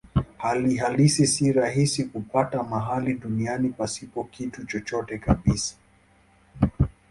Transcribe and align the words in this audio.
Hali 0.37 0.75
halisi 0.77 1.27
si 1.27 1.51
rahisi 1.53 2.03
kupata 2.05 2.63
mahali 2.63 3.13
duniani 3.13 3.69
pasipo 3.69 4.23
kitu 4.23 4.65
chochote 4.65 5.17
kabisa. 5.17 5.75